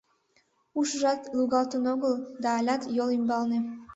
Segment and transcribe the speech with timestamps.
[0.79, 2.13] Ушыжат лугалтын огыл
[2.43, 3.59] да алят йол ӱмбалне.